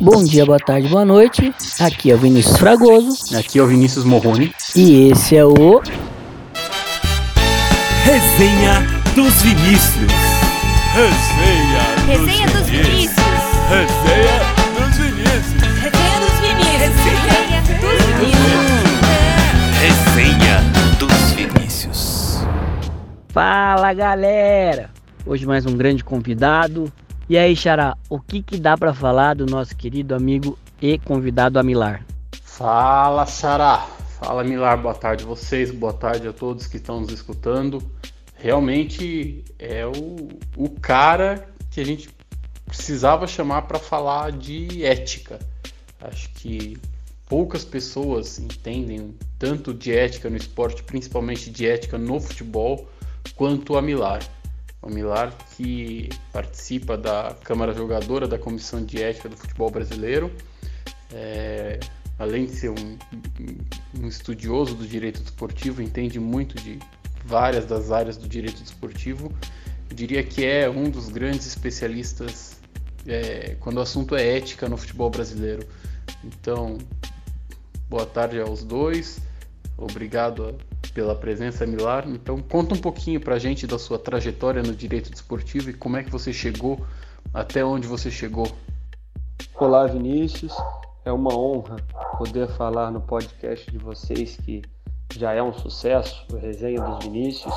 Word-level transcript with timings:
Bom 0.00 0.24
dia, 0.24 0.44
boa 0.44 0.58
tarde, 0.58 0.88
boa 0.88 1.04
noite. 1.04 1.54
Aqui 1.80 2.10
é 2.10 2.14
o 2.14 2.18
Vinícius 2.18 2.56
Fragoso. 2.58 3.36
Aqui 3.36 3.58
é 3.58 3.62
o 3.62 3.66
Vinícius 3.66 4.04
Morrone. 4.04 4.52
E 4.74 5.10
esse 5.10 5.36
é 5.36 5.44
o. 5.44 5.80
Resenha 8.04 8.80
dos 9.14 9.42
Vinícius. 9.42 10.12
Resenha 10.94 11.94
dos 12.06 12.16
Resenha 12.26 12.46
dos 12.48 12.68
Vinícius. 12.68 13.24
Resenha 13.70 14.36
dos 14.74 14.96
Vinícius. 14.96 15.62
Resenha 15.80 16.20
dos 16.20 16.38
Vinícius. 16.40 16.98
Resenha 17.04 17.62
dos 17.62 17.78
Vinícius. 18.18 18.74
Resenha 19.80 20.56
dos 20.98 21.32
Vinícius. 21.32 22.40
Fala 23.28 23.92
galera! 23.94 24.90
Hoje 25.26 25.46
mais 25.46 25.64
um 25.64 25.76
grande 25.76 26.04
convidado. 26.04 26.92
E 27.26 27.38
aí, 27.38 27.56
Xará, 27.56 27.96
o 28.10 28.20
que, 28.20 28.42
que 28.42 28.58
dá 28.58 28.76
para 28.76 28.92
falar 28.92 29.34
do 29.34 29.46
nosso 29.46 29.74
querido 29.74 30.14
amigo 30.14 30.58
e 30.80 30.98
convidado 30.98 31.58
Amilar? 31.58 32.04
Fala, 32.42 33.24
Xará! 33.24 33.78
Fala, 34.20 34.44
Milar, 34.44 34.76
boa 34.82 34.94
tarde 34.94 35.24
a 35.24 35.26
vocês, 35.26 35.70
boa 35.70 35.94
tarde 35.94 36.28
a 36.28 36.34
todos 36.34 36.66
que 36.66 36.76
estão 36.76 37.00
nos 37.00 37.10
escutando. 37.10 37.82
Realmente 38.36 39.42
é 39.58 39.86
o, 39.86 40.28
o 40.54 40.68
cara 40.68 41.48
que 41.70 41.80
a 41.80 41.84
gente 41.84 42.10
precisava 42.66 43.26
chamar 43.26 43.62
para 43.62 43.78
falar 43.78 44.30
de 44.30 44.84
ética. 44.84 45.38
Acho 46.02 46.28
que 46.34 46.76
poucas 47.26 47.64
pessoas 47.64 48.38
entendem 48.38 49.14
tanto 49.38 49.72
de 49.72 49.96
ética 49.96 50.28
no 50.28 50.36
esporte, 50.36 50.82
principalmente 50.82 51.48
de 51.48 51.66
ética 51.66 51.96
no 51.96 52.20
futebol, 52.20 52.86
quanto 53.34 53.78
a 53.78 53.82
Milar. 53.82 54.20
O 54.84 54.90
Milar 54.90 55.34
que 55.56 56.10
participa 56.30 56.96
da 56.96 57.34
Câmara 57.42 57.72
Jogadora 57.72 58.28
da 58.28 58.38
Comissão 58.38 58.84
de 58.84 59.02
Ética 59.02 59.30
do 59.30 59.36
Futebol 59.36 59.70
Brasileiro. 59.70 60.30
É, 61.10 61.80
além 62.18 62.44
de 62.44 62.52
ser 62.52 62.68
um, 62.68 62.98
um, 63.98 64.06
estudioso 64.06 64.74
do 64.74 64.86
direito 64.86 65.22
desportivo, 65.22 65.80
entende 65.80 66.20
muito 66.20 66.54
de 66.56 66.78
várias 67.24 67.64
das 67.64 67.90
áreas 67.90 68.18
do 68.18 68.28
direito 68.28 68.62
desportivo. 68.62 69.32
Eu 69.88 69.96
diria 69.96 70.22
que 70.22 70.44
é 70.44 70.68
um 70.68 70.90
dos 70.90 71.08
grandes 71.08 71.46
especialistas 71.46 72.60
é, 73.06 73.56
quando 73.60 73.78
o 73.78 73.80
assunto 73.80 74.14
é 74.14 74.36
ética 74.36 74.68
no 74.68 74.76
futebol 74.76 75.08
brasileiro. 75.08 75.66
Então, 76.22 76.76
boa 77.88 78.04
tarde 78.04 78.38
aos 78.38 78.62
dois. 78.62 79.18
Obrigado 79.76 80.54
pela 80.92 81.14
presença, 81.14 81.66
Milar. 81.66 82.08
Então, 82.08 82.38
conta 82.38 82.74
um 82.74 82.78
pouquinho 82.78 83.20
pra 83.20 83.38
gente 83.38 83.66
da 83.66 83.78
sua 83.78 83.98
trajetória 83.98 84.62
no 84.62 84.74
direito 84.74 85.10
desportivo 85.10 85.70
e 85.70 85.74
como 85.74 85.96
é 85.96 86.04
que 86.04 86.10
você 86.10 86.32
chegou 86.32 86.84
até 87.32 87.64
onde 87.64 87.86
você 87.86 88.10
chegou. 88.10 88.46
Olá, 89.56 89.86
Vinícius. 89.86 90.54
É 91.04 91.12
uma 91.12 91.36
honra 91.36 91.76
poder 92.16 92.48
falar 92.56 92.90
no 92.90 93.00
podcast 93.00 93.70
de 93.70 93.78
vocês 93.78 94.36
que 94.36 94.62
já 95.16 95.32
é 95.32 95.42
um 95.42 95.52
sucesso, 95.52 96.24
o 96.32 96.36
Resenha 96.36 96.80
dos 96.80 97.04
Vinícius. 97.04 97.54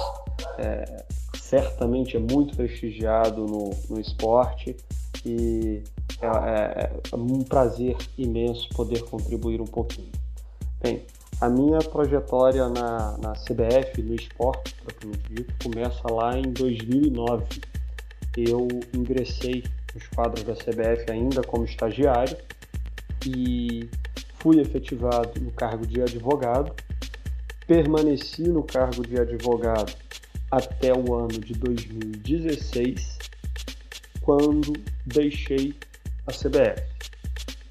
É, 0.57 1.05
certamente 1.35 2.17
é 2.17 2.19
muito 2.19 2.55
prestigiado 2.55 3.45
no, 3.45 3.69
no 3.89 3.99
esporte 3.99 4.75
e 5.25 5.83
é, 6.21 6.27
é, 6.27 6.99
é 7.11 7.15
um 7.15 7.43
prazer 7.43 7.95
imenso 8.17 8.67
poder 8.69 9.03
contribuir 9.03 9.61
um 9.61 9.65
pouquinho. 9.65 10.11
Bem, 10.81 11.05
a 11.39 11.49
minha 11.49 11.79
trajetória 11.79 12.67
na, 12.67 13.17
na 13.17 13.33
CBF, 13.33 14.01
no 14.01 14.15
esporte, 14.15 14.73
propriamente 14.83 15.33
dito, 15.33 15.53
começa 15.63 16.11
lá 16.11 16.37
em 16.37 16.51
2009. 16.51 17.61
Eu 18.35 18.67
ingressei 18.93 19.63
nos 19.93 20.07
quadros 20.07 20.43
da 20.43 20.53
CBF 20.53 21.11
ainda 21.11 21.41
como 21.43 21.65
estagiário 21.65 22.37
e 23.25 23.87
fui 24.39 24.59
efetivado 24.59 25.39
no 25.39 25.51
cargo 25.51 25.85
de 25.85 26.01
advogado. 26.01 26.73
Permaneci 27.67 28.43
no 28.43 28.63
cargo 28.63 29.05
de 29.05 29.19
advogado 29.19 29.93
até 30.49 30.93
o 30.93 31.13
ano 31.13 31.39
de 31.39 31.53
2016, 31.53 33.17
quando 34.21 34.73
deixei 35.05 35.75
a 36.25 36.31
CBF. 36.31 36.81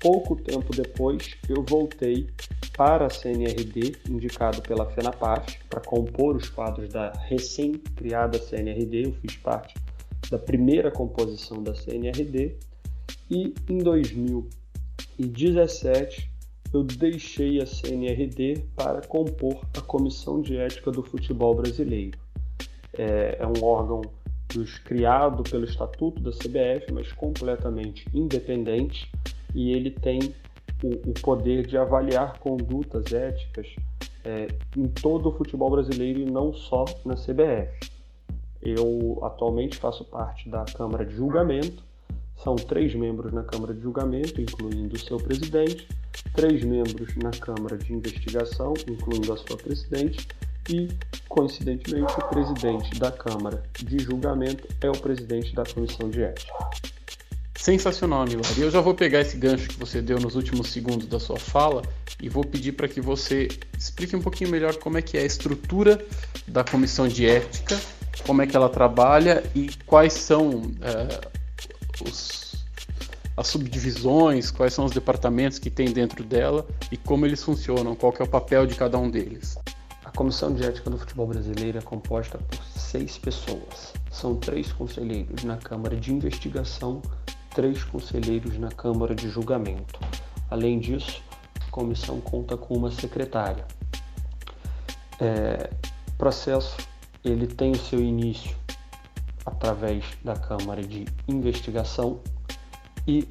Pouco 0.01 0.37
tempo 0.37 0.75
depois, 0.75 1.37
eu 1.49 1.63
voltei 1.63 2.27
para 2.77 3.07
a 3.07 3.11
CNRD, 3.11 3.95
indicado 4.09 4.61
pela 4.63 4.89
FENAPAF, 4.91 5.59
para 5.69 5.81
compor 5.81 6.37
os 6.37 6.49
quadros 6.49 6.89
da 6.91 7.13
recém-criada 7.13 8.39
CNRD. 8.39 9.07
Eu 9.07 9.13
fiz 9.15 9.35
parte 9.37 9.75
da 10.31 10.39
primeira 10.39 10.91
composição 10.91 11.63
da 11.63 11.75
CNRD 11.75 12.57
e 13.31 13.55
em 13.69 13.79
2017 13.79 16.31
eu 16.73 16.83
deixei 16.85 17.63
a 17.63 17.67
CNRD 17.67 18.65
para 18.75 19.01
compor 19.01 19.65
a 19.77 19.81
Comissão 19.81 20.43
de 20.43 20.57
Ética 20.57 20.91
do 20.91 21.01
Futebol 21.03 21.55
Brasileiro. 21.55 22.19
É, 22.93 23.39
é 23.41 23.47
um 23.47 23.65
órgão 23.65 24.03
dos, 24.53 24.79
criado 24.79 25.43
pelo 25.43 25.65
Estatuto 25.65 26.21
da 26.21 26.31
CBF, 26.31 26.93
mas 26.93 27.11
completamente 27.13 28.07
independente, 28.13 29.11
e 29.57 29.73
ele 29.73 29.91
tem 29.91 30.35
o, 30.85 31.11
o 31.11 31.15
poder 31.15 31.67
de 31.67 31.79
avaliar 31.79 32.39
condutas 32.39 33.11
éticas 33.13 33.67
é, 34.23 34.49
em 34.77 34.87
todo 34.87 35.31
o 35.31 35.33
futebol 35.33 35.71
brasileiro 35.71 36.21
e 36.21 36.27
não 36.27 36.53
só 36.53 36.85
na 37.05 37.15
CBF. 37.15 37.91
Eu 38.61 39.19
atualmente 39.23 39.79
faço 39.79 40.05
parte 40.05 40.49
da 40.49 40.65
Câmara 40.65 41.07
de 41.07 41.15
Julgamento, 41.15 41.83
são 42.37 42.55
três 42.55 42.95
membros 42.95 43.33
na 43.33 43.43
Câmara 43.43 43.73
de 43.73 43.81
Julgamento, 43.81 44.41
incluindo 44.41 44.95
o 44.95 44.99
seu 44.99 45.17
presidente, 45.17 45.89
três 46.35 46.63
membros 46.63 47.17
na 47.17 47.31
Câmara 47.31 47.79
de 47.79 47.93
Investigação, 47.95 48.75
incluindo 48.87 49.33
a 49.33 49.37
sua 49.39 49.57
presidente, 49.57 50.29
e, 50.69 50.89
coincidentemente, 51.29 52.13
o 52.13 52.29
presidente 52.29 52.99
da 52.99 53.11
Câmara 53.11 53.63
de 53.79 53.99
Julgamento 54.01 54.67
é 54.83 54.91
o 54.91 54.99
presidente 54.99 55.55
da 55.55 55.65
Comissão 55.65 56.11
de 56.11 56.23
Ética. 56.23 56.53
Sensacional, 57.67 58.25
Milagre. 58.25 58.61
E 58.61 58.63
eu 58.63 58.71
já 58.71 58.81
vou 58.81 58.95
pegar 58.95 59.23
esse 59.23 59.37
gancho 59.37 59.69
que 59.69 59.77
você 59.77 60.01
deu 60.01 60.21
nos 60.21 60.37
últimos 60.37 60.71
segundos 60.71 61.09
da 61.09 61.19
sua 61.19 61.37
fala 61.37 61.83
e 62.23 62.29
vou 62.29 62.45
pedir 62.45 62.71
para 62.71 62.87
que 62.87 63.01
você 63.01 63.49
explique 63.77 64.15
um 64.15 64.23
pouquinho 64.23 64.51
melhor 64.51 64.77
como 64.77 64.99
é 64.99 65.03
que 65.03 65.19
é 65.19 65.23
a 65.23 65.25
estrutura 65.25 66.01
da 66.47 66.63
comissão 66.63 67.09
de 67.09 67.27
ética, 67.27 67.77
como 68.25 68.41
é 68.41 68.47
que 68.47 68.57
ela 68.57 68.69
trabalha 68.69 69.43
e 69.53 69.69
quais 69.85 70.13
são 70.13 70.63
é, 70.81 71.29
os, 72.09 72.55
as 73.37 73.49
subdivisões, 73.49 74.53
quais 74.53 74.73
são 74.73 74.85
os 74.85 74.93
departamentos 74.93 75.59
que 75.59 75.69
tem 75.69 75.91
dentro 75.91 76.23
dela 76.23 76.65
e 76.93 76.97
como 76.97 77.27
eles 77.27 77.43
funcionam, 77.43 77.97
qual 77.97 78.15
é 78.21 78.23
o 78.23 78.29
papel 78.29 78.65
de 78.65 78.77
cada 78.77 78.97
um 78.97 79.11
deles. 79.11 79.59
A 80.05 80.13
Comissão 80.13 80.55
de 80.55 80.65
Ética 80.65 80.89
do 80.89 80.99
Futebol 80.99 81.27
Brasileiro 81.27 81.79
é 81.79 81.83
composta 81.83 82.39
por 82.39 82.65
seis 82.81 83.19
pessoas. 83.19 83.93
São 84.09 84.37
três 84.37 84.71
conselheiros 84.71 85.43
na 85.43 85.57
Câmara 85.57 85.97
de 85.97 86.13
Investigação, 86.13 87.03
três 87.57 87.83
conselheiros 87.83 88.59
na 88.59 88.69
Câmara 88.69 89.15
de 89.15 89.31
Julgamento. 89.31 89.99
Além 90.51 90.79
disso, 90.79 91.23
a 91.67 91.71
comissão 91.71 92.21
conta 92.21 92.55
com 92.55 92.75
uma 92.75 92.91
secretária. 92.91 93.65
É, 95.19 95.71
processo 96.19 96.77
ele 97.25 97.47
tem 97.47 97.73
o 97.73 97.79
seu 97.79 97.99
início 97.99 98.55
através 99.47 100.05
da 100.23 100.37
Câmara 100.37 100.83
de 100.83 101.07
Investigação 101.27 102.21
e 103.09 103.27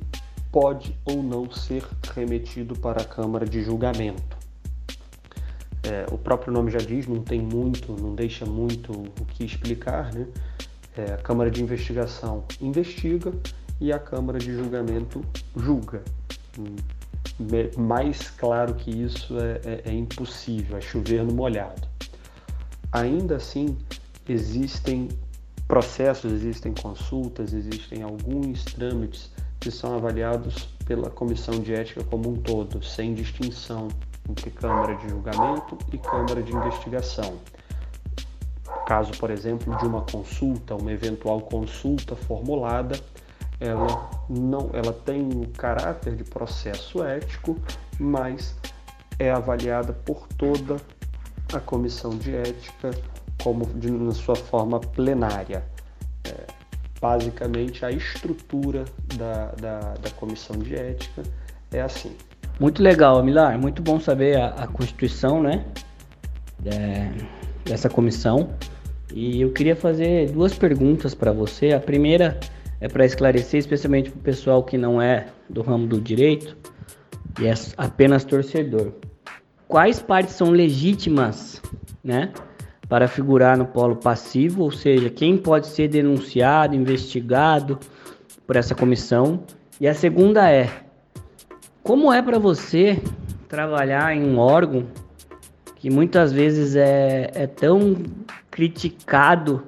pode 0.51 0.97
ou 1.05 1.21
não 1.21 1.51
ser 1.51 1.87
remetido 2.15 2.75
para 2.79 3.03
a 3.03 3.05
Câmara 3.05 3.45
de 3.45 3.61
Julgamento. 3.61 4.35
É, 5.83 6.11
o 6.11 6.17
próprio 6.17 6.51
nome 6.51 6.71
já 6.71 6.79
diz, 6.79 7.05
não 7.05 7.21
tem 7.21 7.39
muito, 7.39 7.91
não 7.91 8.15
deixa 8.15 8.43
muito 8.43 8.91
o 8.91 9.25
que 9.25 9.45
explicar, 9.45 10.11
né? 10.11 10.27
É, 10.97 11.13
a 11.13 11.17
Câmara 11.17 11.51
de 11.51 11.61
Investigação 11.61 12.43
investiga 12.59 13.31
e 13.79 13.91
a 13.91 13.99
Câmara 13.99 14.39
de 14.39 14.53
Julgamento 14.53 15.21
julga. 15.55 16.03
Mais 17.77 18.29
claro 18.29 18.75
que 18.75 18.89
isso 18.89 19.37
é, 19.39 19.61
é, 19.65 19.81
é 19.85 19.93
impossível, 19.93 20.77
é 20.77 20.81
chover 20.81 21.23
no 21.23 21.33
molhado. 21.33 21.87
Ainda 22.91 23.35
assim, 23.35 23.77
existem 24.27 25.09
processos, 25.67 26.31
existem 26.31 26.73
consultas, 26.73 27.53
existem 27.53 28.03
alguns 28.03 28.63
trâmites 28.63 29.31
que 29.59 29.71
são 29.71 29.95
avaliados 29.95 30.69
pela 30.85 31.09
comissão 31.09 31.59
de 31.59 31.73
ética 31.73 32.03
como 32.03 32.29
um 32.29 32.35
todo, 32.35 32.83
sem 32.83 33.13
distinção 33.13 33.87
entre 34.29 34.49
Câmara 34.51 34.95
de 34.95 35.09
Julgamento 35.09 35.77
e 35.91 35.97
Câmara 35.97 36.41
de 36.41 36.53
Investigação. 36.53 37.37
Caso, 38.85 39.11
por 39.13 39.31
exemplo, 39.31 39.75
de 39.77 39.85
uma 39.85 40.01
consulta, 40.01 40.75
uma 40.75 40.91
eventual 40.91 41.41
consulta 41.41 42.15
formulada, 42.15 42.99
ela 43.59 44.09
não, 44.29 44.69
ela 44.73 44.93
tem 44.93 45.29
o 45.29 45.47
caráter 45.57 46.15
de 46.15 46.23
processo 46.23 47.03
ético, 47.03 47.57
mas 47.99 48.55
é 49.17 49.31
avaliada 49.31 49.93
por 49.93 50.27
toda 50.37 50.77
a 51.53 51.59
comissão 51.59 52.11
de 52.11 52.35
ética 52.35 52.91
como 53.41 53.65
de, 53.65 53.91
na 53.91 54.11
sua 54.11 54.35
forma 54.35 54.79
plenária. 54.79 55.63
É, 56.25 56.47
basicamente 56.99 57.85
a 57.85 57.91
estrutura 57.91 58.85
da, 59.15 59.51
da, 59.59 59.79
da 59.93 60.09
comissão 60.11 60.57
de 60.57 60.75
ética 60.75 61.23
é 61.71 61.81
assim. 61.81 62.15
Muito 62.59 62.81
legal, 62.81 63.21
Milar. 63.23 63.57
Muito 63.59 63.81
bom 63.81 63.99
saber 63.99 64.37
a, 64.37 64.47
a 64.47 64.67
constituição, 64.67 65.41
né? 65.41 65.65
É, 66.65 67.11
dessa 67.65 67.89
comissão. 67.89 68.49
E 69.13 69.41
eu 69.41 69.51
queria 69.51 69.75
fazer 69.75 70.31
duas 70.31 70.57
perguntas 70.57 71.13
para 71.13 71.31
você. 71.31 71.73
A 71.73 71.79
primeira 71.79 72.39
é 72.79 72.87
para 72.87 73.05
esclarecer, 73.05 73.59
especialmente 73.59 74.09
para 74.09 74.19
o 74.19 74.23
pessoal 74.23 74.63
que 74.63 74.77
não 74.77 75.01
é 75.01 75.27
do 75.49 75.61
ramo 75.61 75.87
do 75.87 75.99
direito 75.99 76.57
e 77.39 77.47
é 77.47 77.53
apenas 77.77 78.23
torcedor. 78.23 78.93
Quais 79.67 79.99
partes 79.99 80.35
são 80.35 80.51
legítimas, 80.51 81.61
né, 82.03 82.31
para 82.87 83.07
figurar 83.07 83.57
no 83.57 83.65
polo 83.65 83.95
passivo, 83.95 84.63
ou 84.63 84.71
seja, 84.71 85.09
quem 85.09 85.37
pode 85.37 85.67
ser 85.67 85.87
denunciado, 85.87 86.75
investigado 86.75 87.79
por 88.45 88.55
essa 88.55 88.75
comissão? 88.75 89.43
E 89.81 89.87
a 89.87 89.93
segunda 89.93 90.49
é: 90.49 90.69
como 91.81 92.13
é 92.13 92.21
para 92.21 92.37
você 92.37 93.01
trabalhar 93.47 94.15
em 94.15 94.23
um 94.23 94.37
órgão 94.37 94.85
que 95.75 95.89
muitas 95.89 96.31
vezes 96.31 96.75
é, 96.75 97.31
é 97.33 97.47
tão 97.47 97.95
criticado 98.49 99.63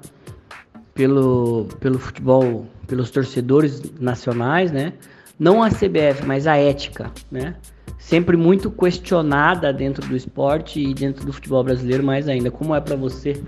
pelo, 0.94 1.66
pelo 1.80 2.00
futebol, 2.00 2.66
pelos 2.88 3.12
torcedores 3.12 3.82
nacionais, 4.00 4.72
né? 4.72 4.94
Não 5.40 5.62
a 5.62 5.70
CBF, 5.70 6.26
mas 6.26 6.48
a 6.48 6.58
ética, 6.58 7.12
né? 7.30 7.56
Sempre 8.00 8.38
muito 8.38 8.72
questionada 8.72 9.72
dentro 9.72 10.08
do 10.08 10.16
esporte 10.16 10.80
e 10.80 10.94
dentro 10.94 11.26
do 11.26 11.34
futebol 11.34 11.64
brasileiro 11.64 12.04
mais 12.04 12.28
ainda. 12.28 12.50
Como 12.50 12.74
é 12.74 12.82
para 12.82 12.96
você 12.96 13.42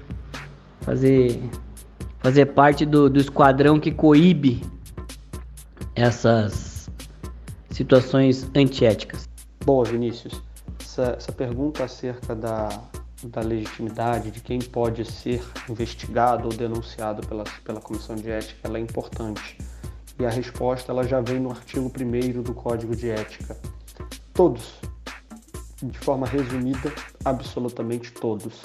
fazer 0.81 1.39
fazer 2.19 2.47
parte 2.47 2.85
do, 2.85 3.09
do 3.09 3.19
esquadrão 3.19 3.79
que 3.79 3.91
coíbe 3.91 4.61
essas 5.95 6.89
situações 7.71 8.49
antiéticas? 8.55 9.27
Boa, 9.65 9.85
Vinícius. 9.85 10.41
Essa, 10.81 11.15
essa 11.17 11.31
pergunta 11.31 11.83
acerca 11.83 12.35
da, 12.35 12.69
da 13.23 13.41
legitimidade 13.41 14.31
de 14.31 14.39
quem 14.39 14.59
pode 14.59 15.03
ser 15.05 15.43
investigado 15.69 16.45
ou 16.45 16.53
denunciado 16.53 17.25
pela, 17.27 17.43
pela 17.63 17.81
comissão 17.81 18.15
de 18.15 18.29
ética 18.29 18.59
ela 18.63 18.77
é 18.77 18.81
importante. 18.81 19.57
E 20.17 20.25
a 20.25 20.29
resposta 20.29 20.91
ela 20.91 21.03
já 21.03 21.21
vem 21.21 21.39
no 21.39 21.49
artigo 21.49 21.89
1 21.89 22.41
do 22.41 22.53
Código 22.53 22.95
de 22.95 23.09
Ética. 23.09 23.57
Todos, 24.33 24.79
de 25.81 25.97
forma 25.97 26.27
resumida, 26.27 26.93
absolutamente 27.23 28.11
todos. 28.11 28.63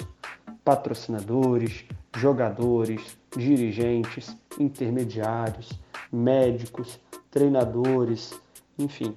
Patrocinadores, 0.63 1.85
jogadores, 2.15 3.17
dirigentes, 3.35 4.35
intermediários, 4.59 5.79
médicos, 6.11 6.99
treinadores, 7.29 8.33
enfim, 8.77 9.15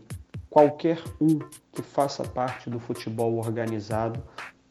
qualquer 0.50 1.02
um 1.20 1.38
que 1.72 1.82
faça 1.82 2.22
parte 2.24 2.68
do 2.70 2.78
futebol 2.78 3.38
organizado 3.38 4.22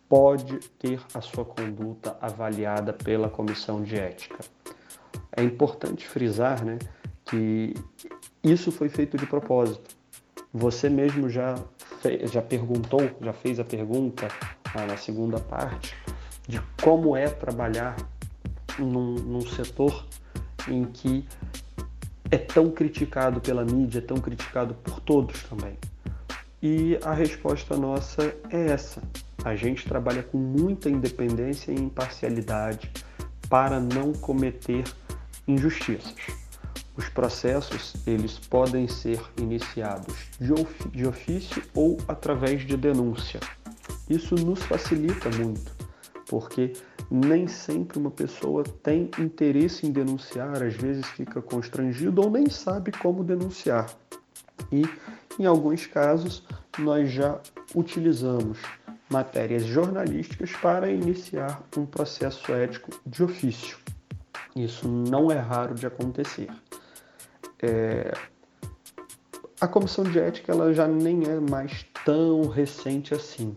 pode 0.10 0.60
ter 0.80 1.02
a 1.14 1.22
sua 1.22 1.44
conduta 1.44 2.18
avaliada 2.22 2.94
pela 2.94 3.30
comissão 3.30 3.82
de 3.84 3.96
ética. 3.96 4.40
É 5.36 5.44
importante 5.44 6.08
frisar 6.08 6.64
né, 6.64 6.80
que 7.26 7.74
isso 8.44 8.72
foi 8.72 8.90
feito 8.90 9.18
de 9.18 9.26
propósito. 9.26 9.96
Você 10.54 10.90
mesmo 10.90 11.30
já, 11.30 11.56
já 12.24 12.42
perguntou, 12.42 13.02
já 13.22 13.34
fez 13.34 13.60
a 13.60 13.66
pergunta 13.66 14.28
ah, 14.74 14.86
na 14.86 14.98
segunda 14.98 15.40
parte 15.40 15.96
de 16.48 16.62
como 16.82 17.16
é 17.16 17.28
trabalhar 17.28 17.96
num, 18.80 19.16
num 19.16 19.42
setor 19.42 20.06
em 20.68 20.86
que 20.86 21.28
é 22.32 22.38
tão 22.38 22.72
criticado 22.72 23.42
pela 23.42 23.64
mídia, 23.64 24.00
é 24.00 24.02
tão 24.02 24.18
criticado 24.18 24.74
por 24.76 25.00
todos 25.02 25.44
também. 25.44 25.78
E 26.62 26.98
a 27.04 27.14
resposta 27.14 27.78
nossa 27.78 28.24
é 28.50 28.68
essa. 28.72 29.02
A 29.48 29.56
gente 29.56 29.88
trabalha 29.88 30.22
com 30.22 30.38
muita 30.38 30.90
independência 30.90 31.72
e 31.72 31.76
imparcialidade 31.76 32.92
para 33.50 33.80
não 33.80 34.12
cometer 34.12 34.84
injustiças. 35.48 36.18
Os 36.98 37.08
processos 37.08 37.94
eles 38.06 38.38
podem 38.38 38.90
ser 38.90 39.22
iniciados 39.38 40.14
de, 40.38 40.52
of 40.52 40.90
de 40.90 41.08
ofício 41.08 41.64
ou 41.74 41.96
através 42.10 42.68
de 42.68 42.76
denúncia. 42.76 43.40
Isso 44.10 44.36
nos 44.36 44.62
facilita 44.64 45.30
muito, 45.30 45.72
porque 46.28 46.74
nem 47.10 47.48
sempre 47.48 47.98
uma 47.98 48.12
pessoa 48.12 48.66
tem 48.84 49.10
interesse 49.18 49.88
em 49.88 49.94
denunciar, 49.94 50.62
às 50.62 50.74
vezes 50.74 51.06
fica 51.06 51.42
constrangido 51.42 52.22
ou 52.22 52.30
nem 52.30 52.50
sabe 52.50 52.92
como 52.92 53.24
denunciar. 53.24 53.90
E 54.70 54.84
em 55.40 55.46
alguns 55.46 55.86
casos 55.86 56.46
nós 56.78 57.10
já 57.10 57.40
utilizamos 57.74 58.60
matérias 59.10 59.64
jornalísticas 59.66 60.52
para 60.62 60.90
iniciar 60.92 61.62
um 61.78 61.86
processo 61.86 62.54
ético 62.54 62.92
de 63.06 63.24
ofício. 63.24 63.78
Isso 64.56 64.88
não 64.88 65.32
é 65.32 65.38
raro 65.38 65.76
de 65.76 65.86
acontecer. 65.86 66.50
É... 67.62 68.12
A 69.60 69.68
comissão 69.68 70.04
de 70.04 70.20
ética 70.20 70.52
ela 70.52 70.74
já 70.74 70.88
nem 70.88 71.24
é 71.24 71.40
mais 71.40 71.86
tão 72.06 72.48
recente 72.48 73.14
assim, 73.14 73.56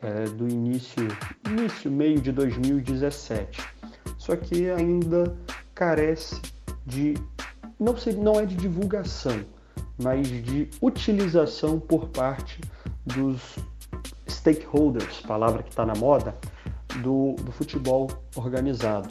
é 0.00 0.24
do 0.24 0.48
início, 0.48 1.08
início 1.46 1.90
meio 1.90 2.20
de 2.20 2.30
2017. 2.32 3.60
Só 4.16 4.36
que 4.36 4.70
ainda 4.70 5.36
carece 5.74 6.40
de 6.86 7.14
não 7.78 7.94
não 8.18 8.38
é 8.38 8.46
de 8.46 8.54
divulgação, 8.54 9.44
mas 10.00 10.28
de 10.28 10.68
utilização 10.80 11.80
por 11.80 12.08
parte 12.08 12.60
dos 13.04 13.56
stakeholders, 14.40 15.20
palavra 15.20 15.62
que 15.62 15.68
está 15.68 15.84
na 15.84 15.94
moda, 15.94 16.34
do, 17.02 17.34
do, 17.34 17.52
futebol 17.52 18.10
organizado. 18.34 19.08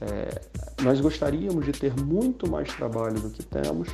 É, 0.00 0.40
nós 0.82 1.00
gostaríamos 1.00 1.64
de 1.64 1.72
ter 1.72 1.94
muito 2.00 2.50
mais 2.50 2.72
trabalho 2.74 3.20
do 3.20 3.30
que 3.30 3.44
temos, 3.44 3.88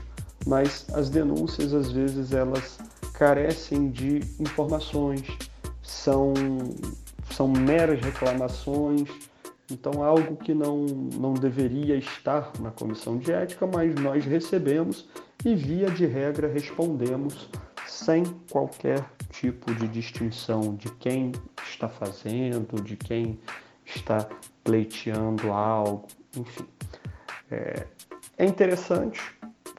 mas 0.46 0.86
as 0.94 1.10
denúncias 1.10 1.74
às 1.74 1.90
vezes 1.90 2.32
elas 2.32 2.78
carecem 3.14 3.90
de 3.90 4.20
informações, 4.38 5.26
são, 5.82 6.32
são 7.30 7.48
meras 7.48 8.00
reclamações, 8.00 9.08
então 9.70 10.04
algo 10.04 10.36
que 10.36 10.54
não, 10.54 10.84
não 10.86 11.34
deveria 11.34 11.96
estar 11.96 12.52
na 12.60 12.70
comissão 12.70 13.18
de 13.18 13.32
ética, 13.32 13.66
mas 13.66 13.94
nós 13.94 14.24
recebemos 14.24 15.08
e 15.44 15.54
via 15.54 15.90
de 15.90 16.06
regra 16.06 16.48
respondemos 16.48 17.48
sem 17.86 18.24
qualquer 18.50 19.04
tipo 19.30 19.74
de 19.74 19.88
distinção 19.88 20.74
de 20.74 20.90
quem 20.92 21.32
está 21.66 21.88
fazendo, 21.88 22.80
de 22.82 22.96
quem 22.96 23.38
está 23.84 24.28
pleiteando 24.62 25.52
algo, 25.52 26.06
enfim. 26.36 26.66
É, 27.50 27.86
é 28.38 28.44
interessante 28.44 29.20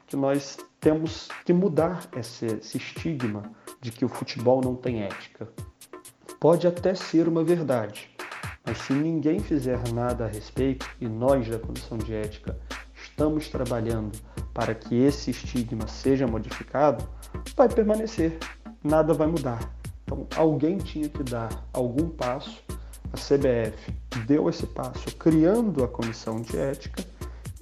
que 0.07 0.15
nós 0.15 0.57
temos 0.79 1.29
que 1.43 1.51
mudar 1.51 2.07
esse, 2.15 2.45
esse 2.45 2.77
estigma 2.77 3.51
de 3.81 3.91
que 3.91 4.05
o 4.05 4.09
futebol 4.09 4.61
não 4.61 4.75
tem 4.75 5.03
ética. 5.03 5.49
Pode 6.39 6.67
até 6.67 6.93
ser 6.93 7.27
uma 7.27 7.43
verdade, 7.43 8.09
mas 8.63 8.77
se 8.79 8.93
ninguém 8.93 9.39
fizer 9.39 9.79
nada 9.93 10.25
a 10.25 10.27
respeito, 10.27 10.87
e 10.99 11.07
nós 11.07 11.47
da 11.47 11.57
Comissão 11.57 11.97
de 11.97 12.13
Ética 12.13 12.59
estamos 13.15 13.47
trabalhando 13.47 14.11
para 14.53 14.75
que 14.75 14.93
esse 14.93 15.31
estigma 15.31 15.87
seja 15.87 16.27
modificado, 16.27 17.07
vai 17.55 17.69
permanecer 17.69 18.37
nada 18.83 19.13
vai 19.13 19.25
mudar. 19.25 19.73
Então, 20.03 20.27
alguém 20.35 20.77
tinha 20.77 21.07
que 21.07 21.23
dar 21.23 21.49
algum 21.73 22.09
passo. 22.09 22.61
A 23.13 23.17
CBF 23.17 23.93
deu 24.27 24.49
esse 24.49 24.67
passo 24.67 25.15
criando 25.17 25.83
a 25.83 25.87
comissão 25.87 26.41
de 26.41 26.57
ética 26.57 27.03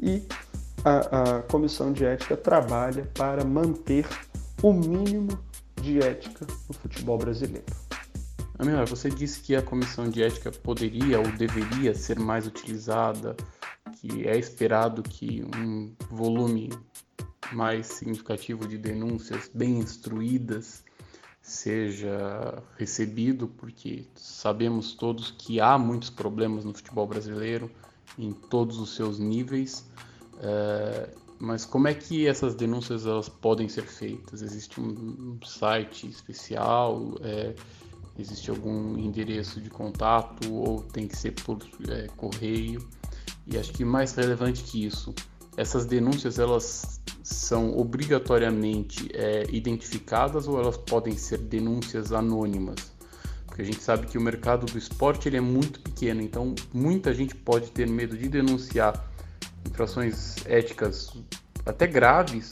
e 0.02 0.24
a, 0.84 1.38
a 1.38 1.42
comissão 1.44 1.94
de 1.94 2.04
ética 2.04 2.36
trabalha 2.36 3.10
para 3.14 3.46
manter 3.46 4.08
o 4.64 4.74
mínimo 4.74 5.38
de 5.80 6.00
ética 6.00 6.48
no 6.68 6.74
futebol 6.74 7.18
brasileiro. 7.18 7.66
Amir, 8.58 8.84
você 8.88 9.10
disse 9.10 9.42
que 9.42 9.56
a 9.56 9.62
comissão 9.62 10.10
de 10.10 10.24
ética 10.24 10.52
poderia 10.52 11.20
ou 11.20 11.28
deveria 11.34 11.94
ser 11.94 12.20
mais 12.20 12.48
utilizada, 12.48 13.36
que 14.04 14.28
é 14.28 14.38
esperado 14.38 15.02
que 15.02 15.46
um 15.56 15.94
volume 16.10 16.70
mais 17.54 17.88
significativo 17.88 18.68
de 18.68 18.78
denúncias 18.78 19.50
bem 19.54 19.78
instruídas 19.78 20.84
seja 21.42 22.62
recebido, 22.78 23.48
porque 23.48 24.06
sabemos 24.14 24.94
todos 24.94 25.32
que 25.32 25.62
há 25.62 25.78
muitos 25.78 26.10
problemas 26.10 26.66
no 26.66 26.74
futebol 26.74 27.08
brasileiro 27.08 27.72
em 28.20 28.34
todos 28.34 28.78
os 28.78 28.94
seus 28.94 29.20
níveis. 29.20 29.88
É, 30.40 31.10
mas 31.40 31.64
como 31.64 31.88
é 31.88 31.94
que 31.94 32.28
essas 32.28 32.56
denúncias 32.56 33.06
elas 33.06 33.30
podem 33.30 33.70
ser 33.70 33.84
feitas? 33.84 34.42
Existe 34.42 34.82
um, 34.82 35.40
site 35.46 36.08
especial? 36.08 37.16
É, 37.22 37.56
existe 38.20 38.50
algum 38.50 38.98
endereço 38.98 39.62
de 39.62 39.70
contato 39.70 40.54
ou 40.54 40.82
tem 40.84 41.08
que 41.08 41.18
ser 41.18 41.32
por 41.32 41.60
é, 41.90 42.08
correio? 42.18 42.86
E 43.46 43.58
acho 43.58 43.74
que 43.74 43.84
mais 43.84 44.14
relevante 44.14 44.64
que 44.64 44.86
isso, 44.86 45.14
essas 45.58 45.86
denúncias 45.86 46.40
elas 46.40 47.02
são 47.24 47.78
obrigatoriamente 47.78 49.10
é, 49.14 49.46
identificadas 49.50 50.48
ou 50.48 50.60
elas 50.60 50.78
podem 50.78 51.18
ser 51.18 51.40
denúncias 51.40 52.12
anônimas? 52.12 52.94
Porque 53.46 53.62
a 53.62 53.66
gente 53.66 53.84
sabe 53.84 54.08
que 54.08 54.18
o 54.18 54.22
mercado 54.22 54.66
do 54.66 54.78
esporte 54.78 55.30
ele 55.30 55.38
é 55.38 55.42
muito 55.42 55.80
pequeno, 55.80 56.22
então 56.22 56.56
muita 56.74 57.14
gente 57.14 57.36
pode 57.36 57.70
ter 57.70 57.88
medo 57.88 58.18
de 58.18 58.28
denunciar 58.28 59.12
infrações 59.70 60.44
éticas 60.46 61.12
até 61.66 61.86
graves, 61.86 62.50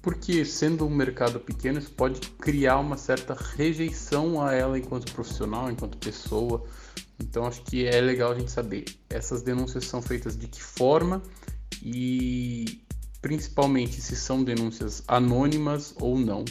porque 0.00 0.44
sendo 0.44 0.86
um 0.86 0.90
mercado 0.90 1.38
pequeno 1.38 1.78
isso 1.78 1.90
pode 1.90 2.20
criar 2.38 2.78
uma 2.78 2.96
certa 2.96 3.34
rejeição 3.34 4.42
a 4.42 4.54
ela 4.54 4.78
enquanto 4.78 5.12
profissional, 5.12 5.70
enquanto 5.70 5.98
pessoa. 5.98 6.64
Então 7.20 7.44
acho 7.44 7.62
que 7.62 7.86
é 7.86 8.00
legal 8.00 8.32
a 8.32 8.34
gente 8.38 8.50
saber 8.50 8.84
essas 9.10 9.42
denúncias 9.42 9.86
são 9.86 10.00
feitas 10.00 10.36
de 10.36 10.46
que 10.46 10.62
forma 10.62 11.20
e 11.82 12.80
principalmente 13.20 14.00
se 14.00 14.14
são 14.14 14.44
denúncias 14.44 15.02
anônimas 15.08 15.94
ou 16.00 16.18
não. 16.18 16.44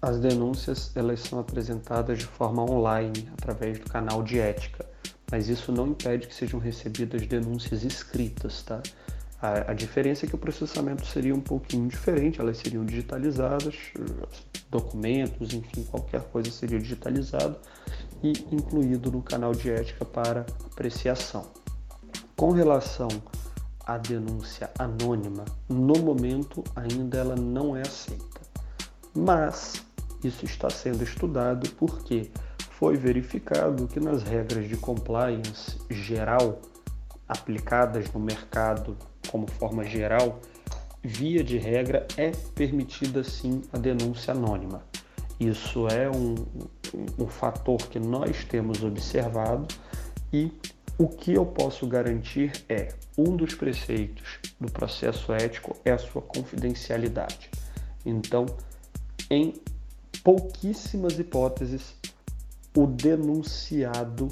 As 0.00 0.20
denúncias 0.20 0.92
elas 0.94 1.20
são 1.20 1.38
apresentadas 1.38 2.18
de 2.18 2.26
forma 2.26 2.62
online 2.62 3.28
através 3.32 3.78
do 3.78 3.86
canal 3.86 4.22
de 4.22 4.38
ética, 4.38 4.86
mas 5.30 5.48
isso 5.48 5.72
não 5.72 5.88
impede 5.88 6.28
que 6.28 6.34
sejam 6.34 6.60
recebidas 6.60 7.26
denúncias 7.26 7.82
escritas, 7.82 8.62
tá? 8.62 8.80
A, 9.40 9.72
a, 9.72 9.74
diferença 9.74 10.24
é 10.24 10.28
que 10.28 10.34
o 10.34 10.38
processamento 10.38 11.04
seria 11.06 11.34
um 11.34 11.40
pouquinho 11.40 11.88
diferente, 11.88 12.40
elas 12.40 12.56
seriam 12.56 12.84
digitalizadas, 12.84 13.76
documentos, 14.70 15.52
enfim, 15.52 15.84
qualquer 15.84 16.22
coisa 16.22 16.50
seria 16.50 16.78
digitalizado 16.78 17.58
e 18.32 18.54
incluído 18.54 19.10
no 19.10 19.22
canal 19.22 19.52
de 19.52 19.70
ética 19.70 20.04
para 20.04 20.46
apreciação. 20.64 21.50
Com 22.36 22.50
relação 22.50 23.08
à 23.84 23.98
denúncia 23.98 24.70
anônima, 24.78 25.44
no 25.68 25.98
momento 26.02 26.62
ainda 26.74 27.18
ela 27.18 27.36
não 27.36 27.76
é 27.76 27.82
aceita. 27.82 28.40
Mas 29.14 29.84
isso 30.22 30.44
está 30.44 30.68
sendo 30.68 31.02
estudado 31.02 31.68
porque 31.74 32.30
foi 32.70 32.96
verificado 32.96 33.86
que 33.86 34.00
nas 34.00 34.22
regras 34.22 34.68
de 34.68 34.76
compliance 34.76 35.78
geral 35.88 36.60
aplicadas 37.28 38.12
no 38.12 38.20
mercado 38.20 38.96
como 39.30 39.50
forma 39.50 39.84
geral, 39.84 40.40
via 41.02 41.42
de 41.42 41.58
regra 41.58 42.06
é 42.16 42.30
permitida 42.54 43.22
sim 43.22 43.62
a 43.72 43.78
denúncia 43.78 44.32
anônima. 44.32 44.82
Isso 45.38 45.86
é 45.88 46.10
um, 46.10 46.34
um, 47.18 47.26
fator 47.26 47.76
que 47.76 47.98
nós 47.98 48.44
temos 48.44 48.82
observado 48.82 49.66
e 50.32 50.50
o 50.98 51.08
que 51.08 51.34
eu 51.34 51.44
posso 51.44 51.86
garantir 51.86 52.52
é 52.68 52.88
um 53.18 53.36
dos 53.36 53.54
preceitos 53.54 54.38
do 54.58 54.70
processo 54.72 55.32
ético 55.32 55.76
é 55.84 55.92
a 55.92 55.98
sua 55.98 56.22
confidencialidade. 56.22 57.50
Então, 58.04 58.46
em 59.30 59.52
pouquíssimas 60.24 61.18
hipóteses, 61.18 61.94
o 62.74 62.86
denunciado 62.86 64.28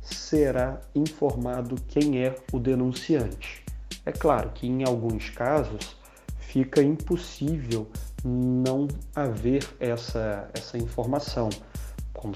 será 0.00 0.80
informado 0.94 1.76
quem 1.86 2.24
é 2.24 2.34
o 2.52 2.58
denunciante. 2.58 3.64
É 4.04 4.12
claro 4.12 4.50
que 4.50 4.66
em 4.66 4.84
alguns 4.84 5.30
casos 5.30 5.96
fica 6.38 6.82
impossível 6.82 7.86
não 8.24 8.88
haver 9.14 9.66
essa, 9.78 10.48
essa 10.54 10.76
informação. 10.76 11.48
Como 12.12 12.34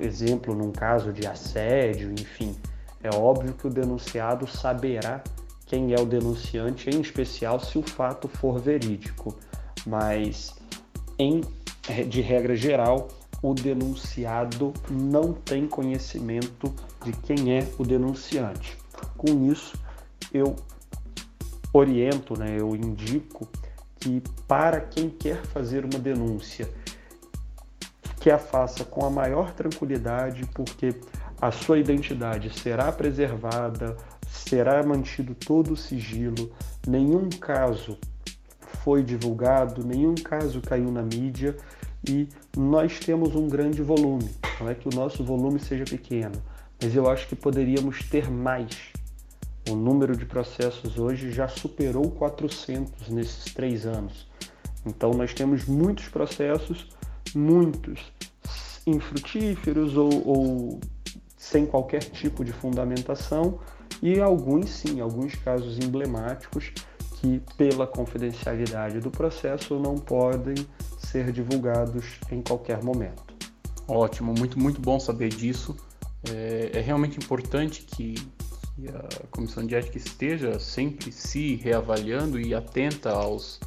exemplo, 0.00 0.54
num 0.54 0.72
caso 0.72 1.12
de 1.12 1.26
assédio, 1.26 2.12
enfim, 2.12 2.56
é 3.02 3.14
óbvio 3.14 3.52
que 3.52 3.66
o 3.66 3.70
denunciado 3.70 4.46
saberá 4.46 5.22
quem 5.66 5.92
é 5.92 6.00
o 6.00 6.06
denunciante, 6.06 6.90
em 6.90 7.00
especial 7.00 7.60
se 7.60 7.78
o 7.78 7.82
fato 7.82 8.28
for 8.28 8.58
verídico. 8.58 9.36
Mas, 9.86 10.54
em, 11.18 11.42
de 12.08 12.20
regra 12.20 12.56
geral, 12.56 13.08
o 13.42 13.52
denunciado 13.52 14.72
não 14.90 15.34
tem 15.34 15.68
conhecimento 15.68 16.74
de 17.04 17.12
quem 17.12 17.58
é 17.58 17.68
o 17.78 17.84
denunciante. 17.84 18.78
Com 19.18 19.50
isso, 19.50 19.76
eu 20.32 20.56
oriento, 21.72 22.38
né, 22.38 22.56
eu 22.58 22.74
indico 22.74 23.46
que 24.04 24.22
para 24.46 24.82
quem 24.82 25.08
quer 25.08 25.42
fazer 25.46 25.82
uma 25.82 25.98
denúncia, 25.98 26.68
que 28.20 28.30
a 28.30 28.38
faça 28.38 28.84
com 28.84 29.02
a 29.02 29.08
maior 29.08 29.54
tranquilidade, 29.54 30.44
porque 30.54 30.94
a 31.40 31.50
sua 31.50 31.78
identidade 31.78 32.50
será 32.60 32.92
preservada, 32.92 33.96
será 34.28 34.82
mantido 34.82 35.34
todo 35.34 35.72
o 35.72 35.76
sigilo, 35.76 36.52
nenhum 36.86 37.30
caso 37.30 37.96
foi 38.84 39.02
divulgado, 39.02 39.82
nenhum 39.82 40.14
caso 40.14 40.60
caiu 40.60 40.92
na 40.92 41.02
mídia 41.02 41.56
e 42.06 42.28
nós 42.54 42.98
temos 42.98 43.34
um 43.34 43.48
grande 43.48 43.80
volume. 43.80 44.30
Não 44.60 44.68
é 44.68 44.74
que 44.74 44.86
o 44.86 44.94
nosso 44.94 45.24
volume 45.24 45.58
seja 45.58 45.84
pequeno, 45.84 46.42
mas 46.82 46.94
eu 46.94 47.08
acho 47.08 47.26
que 47.26 47.34
poderíamos 47.34 48.00
ter 48.10 48.30
mais. 48.30 48.92
O 49.68 49.74
número 49.74 50.16
de 50.16 50.26
processos 50.26 50.98
hoje 50.98 51.30
já 51.30 51.48
superou 51.48 52.10
400 52.10 53.08
nesses 53.08 53.52
três 53.52 53.86
anos. 53.86 54.28
Então 54.84 55.12
nós 55.12 55.32
temos 55.32 55.64
muitos 55.64 56.08
processos, 56.08 56.88
muitos 57.34 58.12
infrutíferos 58.86 59.96
ou, 59.96 60.26
ou 60.26 60.80
sem 61.36 61.64
qualquer 61.64 62.02
tipo 62.02 62.44
de 62.44 62.52
fundamentação 62.52 63.58
e 64.02 64.20
alguns 64.20 64.70
sim, 64.70 65.00
alguns 65.00 65.34
casos 65.34 65.78
emblemáticos 65.78 66.72
que 67.20 67.40
pela 67.56 67.86
confidencialidade 67.86 69.00
do 69.00 69.10
processo 69.10 69.78
não 69.78 69.96
podem 69.96 70.54
ser 70.98 71.32
divulgados 71.32 72.04
em 72.30 72.42
qualquer 72.42 72.82
momento. 72.82 73.34
Ótimo, 73.88 74.34
muito, 74.38 74.58
muito 74.58 74.80
bom 74.80 74.98
saber 74.98 75.28
disso. 75.30 75.76
É, 76.30 76.70
é 76.74 76.80
realmente 76.80 77.18
importante 77.18 77.82
que, 77.82 78.14
que, 78.76 78.88
a 78.88 79.26
comissão 79.30 79.66
de 79.66 79.74
ética 79.74 79.98
esteja 79.98 80.58
sempre 80.58 81.12
se 81.12 81.56
reavaliando 81.56 82.40
e 82.40 82.54
atenta 82.54 83.10
aos 83.10 83.60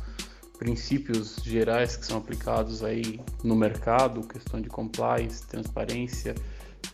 princípios 0.58 1.38
gerais 1.44 1.96
que 1.96 2.06
são 2.06 2.18
aplicados 2.18 2.84
aí 2.84 3.20
no 3.44 3.56
mercado, 3.56 4.28
questão 4.28 4.60
de 4.60 4.70
compliance, 4.70 5.46
transparência, 5.46 6.36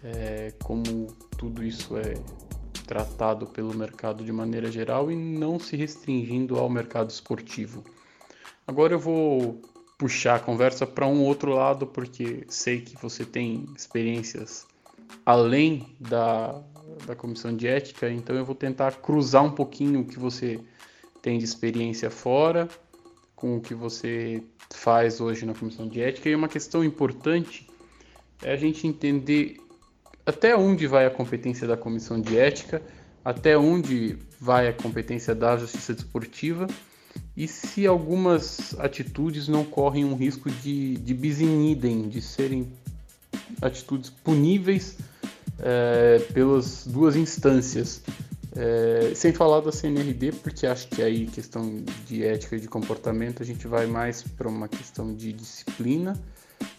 é, 0.03 0.53
como 0.61 1.07
tudo 1.37 1.63
isso 1.63 1.97
é 1.97 2.13
tratado 2.85 3.47
pelo 3.47 3.73
mercado 3.73 4.23
de 4.23 4.31
maneira 4.31 4.69
geral 4.69 5.09
e 5.11 5.15
não 5.15 5.57
se 5.57 5.75
restringindo 5.75 6.57
ao 6.59 6.69
mercado 6.69 7.09
esportivo. 7.09 7.83
Agora 8.67 8.93
eu 8.93 8.99
vou 8.99 9.61
puxar 9.97 10.35
a 10.35 10.39
conversa 10.39 10.85
para 10.85 11.07
um 11.07 11.23
outro 11.23 11.51
lado, 11.53 11.87
porque 11.87 12.43
sei 12.49 12.81
que 12.81 13.01
você 13.01 13.25
tem 13.25 13.65
experiências 13.75 14.67
além 15.25 15.95
da, 15.99 16.61
da 17.05 17.15
comissão 17.15 17.55
de 17.55 17.67
ética, 17.67 18.09
então 18.09 18.35
eu 18.35 18.45
vou 18.45 18.55
tentar 18.55 18.93
cruzar 18.95 19.43
um 19.43 19.51
pouquinho 19.51 20.01
o 20.01 20.05
que 20.05 20.19
você 20.19 20.59
tem 21.21 21.37
de 21.37 21.45
experiência 21.45 22.09
fora 22.09 22.67
com 23.35 23.57
o 23.57 23.61
que 23.61 23.73
você 23.73 24.43
faz 24.71 25.19
hoje 25.19 25.45
na 25.45 25.53
comissão 25.53 25.87
de 25.87 26.01
ética. 26.01 26.29
E 26.29 26.35
uma 26.35 26.47
questão 26.47 26.83
importante 26.83 27.67
é 28.41 28.53
a 28.53 28.55
gente 28.55 28.87
entender 28.87 29.57
até 30.25 30.55
onde 30.55 30.87
vai 30.87 31.05
a 31.05 31.09
competência 31.09 31.67
da 31.67 31.75
comissão 31.75 32.19
de 32.21 32.37
ética, 32.37 32.81
até 33.23 33.57
onde 33.57 34.17
vai 34.39 34.67
a 34.67 34.73
competência 34.73 35.35
da 35.35 35.57
justiça 35.57 35.93
desportiva 35.93 36.67
e 37.35 37.47
se 37.47 37.85
algumas 37.87 38.77
atitudes 38.79 39.47
não 39.47 39.63
correm 39.63 40.05
um 40.05 40.15
risco 40.15 40.49
de, 40.49 40.95
de 40.95 41.13
bis 41.13 41.41
in 41.41 41.71
idem, 41.71 42.07
de 42.07 42.21
serem 42.21 42.71
atitudes 43.61 44.09
puníveis 44.09 44.97
é, 45.63 46.19
pelas 46.33 46.85
duas 46.85 47.15
instâncias. 47.15 48.01
É, 48.55 49.13
sem 49.15 49.33
falar 49.33 49.61
da 49.61 49.71
CNRD, 49.71 50.33
porque 50.33 50.67
acho 50.67 50.87
que 50.87 51.01
aí 51.01 51.25
questão 51.25 51.83
de 52.05 52.23
ética 52.23 52.55
e 52.55 52.59
de 52.59 52.67
comportamento 52.67 53.41
a 53.41 53.45
gente 53.45 53.65
vai 53.67 53.87
mais 53.87 54.21
para 54.21 54.47
uma 54.47 54.67
questão 54.67 55.15
de 55.15 55.33
disciplina. 55.33 56.13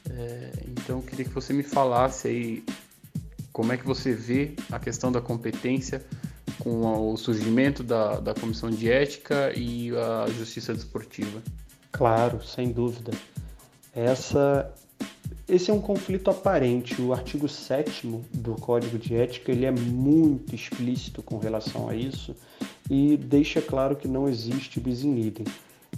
É, 0.09 0.53
então 0.69 1.03
queria 1.03 1.25
que 1.25 1.33
você 1.33 1.53
me 1.53 1.65
falasse 1.65 2.29
aí 2.29 2.65
como 3.53 3.73
é 3.73 3.77
que 3.77 3.85
você 3.85 4.13
vê 4.13 4.55
a 4.71 4.79
questão 4.79 5.11
da 5.11 5.21
competência 5.21 6.05
com 6.59 7.13
o 7.13 7.17
surgimento 7.17 7.83
da, 7.83 8.21
da 8.21 8.35
comissão 8.35 8.71
de 8.71 8.91
ética 8.91 9.53
e 9.57 9.91
a 9.97 10.27
justiça 10.31 10.73
desportiva? 10.73 11.43
Claro, 11.91 12.43
sem 12.45 12.71
dúvida. 12.71 13.13
Essa, 13.95 14.73
esse 15.49 15.71
é 15.71 15.75
um 15.75 15.81
conflito 15.81 16.31
aparente. 16.31 17.01
O 17.01 17.13
artigo 17.13 17.49
7 17.49 18.07
do 18.33 18.55
Código 18.55 18.99
de 18.99 19.15
Ética 19.15 19.53
ele 19.53 19.67
é 19.67 19.71
muito 19.71 20.55
explícito 20.55 21.23
com 21.23 21.39
relação 21.39 21.89
a 21.89 21.95
isso 21.95 22.35
e 22.91 23.17
deixa 23.17 23.61
claro 23.61 23.97
que 23.97 24.09
não 24.09 24.29
existe 24.29 24.81
bis 24.81 25.05
in 25.05 25.19
idem. 25.19 25.47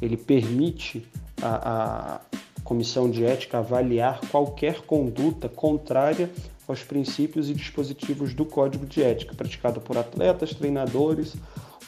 Ele 0.00 0.16
permite 0.16 1.06
a, 1.40 2.14
a 2.14 2.20
comissão 2.64 3.08
de 3.08 3.24
ética 3.24 3.58
avaliar 3.58 4.20
qualquer 4.28 4.82
conduta 4.82 5.48
contrária 5.48 6.30
aos 6.66 6.82
princípios 6.82 7.48
e 7.48 7.54
dispositivos 7.54 8.34
do 8.34 8.44
Código 8.44 8.84
de 8.84 9.02
Ética, 9.02 9.34
praticado 9.34 9.80
por 9.80 9.96
atletas, 9.96 10.52
treinadores 10.52 11.36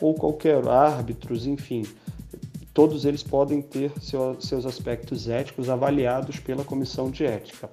ou 0.01 0.15
qualquer 0.15 0.67
árbitros, 0.69 1.47
enfim, 1.47 1.83
todos 2.79 3.05
eles 3.05 3.25
podem 3.25 3.61
ter 3.61 3.91
seu, 4.01 4.41
seus 4.41 4.65
aspectos 4.65 5.29
éticos 5.29 5.69
avaliados 5.69 6.39
pela 6.39 6.63
comissão 6.63 7.11
de 7.11 7.25
ética. 7.25 7.69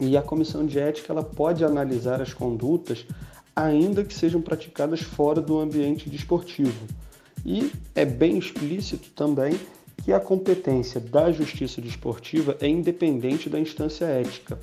E 0.00 0.16
a 0.16 0.22
comissão 0.22 0.64
de 0.64 0.78
ética 0.78 1.12
ela 1.12 1.22
pode 1.22 1.62
analisar 1.62 2.18
as 2.18 2.32
condutas 2.32 3.04
ainda 3.54 4.02
que 4.02 4.14
sejam 4.14 4.40
praticadas 4.40 5.02
fora 5.02 5.38
do 5.38 5.60
ambiente 5.60 6.08
desportivo. 6.08 6.86
E 7.44 7.70
é 7.94 8.06
bem 8.06 8.38
explícito 8.38 9.10
também 9.10 9.60
que 10.02 10.14
a 10.14 10.18
competência 10.18 10.98
da 10.98 11.30
justiça 11.30 11.82
desportiva 11.82 12.56
é 12.58 12.66
independente 12.66 13.50
da 13.50 13.60
instância 13.60 14.06
ética. 14.06 14.58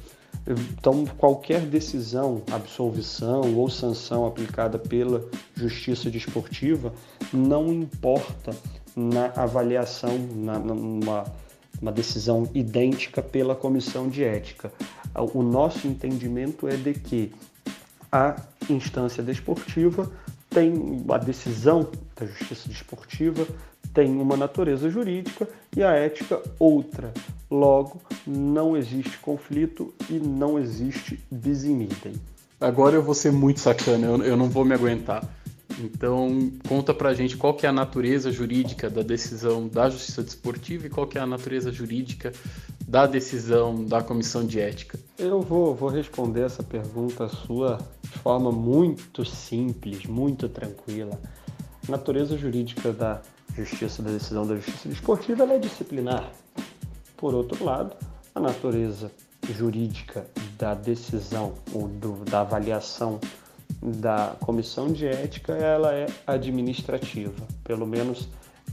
Então, 0.49 1.05
qualquer 1.17 1.61
decisão, 1.61 2.41
absolvição 2.51 3.55
ou 3.55 3.69
sanção 3.69 4.25
aplicada 4.25 4.79
pela 4.79 5.27
justiça 5.55 6.09
desportiva 6.09 6.93
não 7.31 7.71
importa 7.71 8.55
na 8.95 9.31
avaliação, 9.35 10.17
na, 10.35 10.57
numa 10.57 11.25
uma 11.81 11.91
decisão 11.91 12.49
idêntica 12.53 13.21
pela 13.21 13.55
comissão 13.55 14.09
de 14.09 14.23
ética. 14.23 14.71
O 15.33 15.41
nosso 15.41 15.87
entendimento 15.87 16.67
é 16.67 16.75
de 16.75 16.93
que 16.93 17.31
a 18.11 18.35
instância 18.69 19.23
desportiva 19.23 20.11
tem 20.49 21.05
a 21.09 21.17
decisão 21.17 21.89
da 22.15 22.25
justiça 22.25 22.67
desportiva 22.67 23.45
tem 23.93 24.19
uma 24.19 24.37
natureza 24.37 24.89
jurídica 24.89 25.47
e 25.75 25.83
a 25.83 25.91
ética 25.91 26.41
outra. 26.59 27.13
Logo, 27.49 28.01
não 28.25 28.77
existe 28.77 29.17
conflito 29.17 29.93
e 30.09 30.13
não 30.13 30.59
existe 30.59 31.19
bis 31.31 31.63
in. 31.63 31.87
Agora 32.61 32.95
eu 32.95 33.03
vou 33.03 33.15
ser 33.15 33.31
muito 33.31 33.59
sacana, 33.59 34.05
eu, 34.05 34.23
eu 34.23 34.37
não 34.37 34.49
vou 34.49 34.63
me 34.63 34.73
aguentar. 34.73 35.23
Então, 35.79 36.51
conta 36.67 36.93
pra 36.93 37.13
gente 37.13 37.37
qual 37.37 37.53
que 37.53 37.65
é 37.65 37.69
a 37.69 37.73
natureza 37.73 38.31
jurídica 38.31 38.89
da 38.89 39.01
decisão 39.01 39.67
da 39.67 39.89
Justiça 39.89 40.21
Desportiva 40.21 40.87
e 40.87 40.89
qual 40.89 41.07
que 41.07 41.17
é 41.17 41.21
a 41.21 41.25
natureza 41.25 41.71
jurídica 41.71 42.33
da 42.89 43.05
decisão 43.05 43.85
da 43.85 44.01
Comissão 44.01 44.43
de 44.43 44.59
Ética. 44.59 44.99
Eu 45.15 45.41
vou, 45.41 45.75
vou 45.75 45.89
responder 45.89 46.41
essa 46.41 46.63
pergunta 46.63 47.27
sua 47.29 47.77
de 48.01 48.17
forma 48.17 48.51
muito 48.51 49.23
simples, 49.23 50.07
muito 50.07 50.49
tranquila. 50.49 51.19
A 51.87 51.91
natureza 51.91 52.35
jurídica 52.35 52.91
da 52.91 53.21
justiça, 53.55 54.01
da 54.01 54.09
decisão 54.09 54.47
da 54.47 54.55
justiça 54.55 54.89
desportiva, 54.89 55.43
ela 55.43 55.53
é 55.53 55.59
disciplinar. 55.59 56.31
Por 57.15 57.35
outro 57.35 57.63
lado, 57.63 57.95
a 58.33 58.39
natureza 58.39 59.11
jurídica 59.47 60.25
da 60.57 60.73
decisão 60.73 61.53
ou 61.71 61.87
do, 61.87 62.25
da 62.25 62.41
avaliação 62.41 63.19
da 63.83 64.35
comissão 64.39 64.91
de 64.91 65.05
ética, 65.05 65.53
ela 65.53 65.93
é 65.93 66.07
administrativa. 66.25 67.45
Pelo 67.63 67.85
menos 67.85 68.27